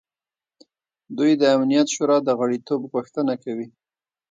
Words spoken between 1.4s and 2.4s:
د امنیت شورا د